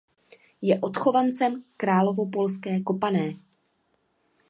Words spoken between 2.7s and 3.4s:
kopané.